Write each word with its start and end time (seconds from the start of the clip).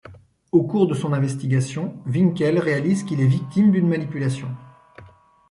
Au 0.51 0.63
cours 0.63 0.87
de 0.87 0.95
son 0.95 1.13
investigation, 1.13 1.93
Winkel 2.07 2.57
réalise 2.57 3.03
qu'il 3.03 3.21
est 3.21 3.27
victime 3.27 3.71
d'une 3.71 3.87
manipulation. 3.87 4.47